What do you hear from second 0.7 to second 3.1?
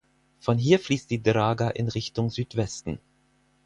fließt die Draga in Richtung Südwesten.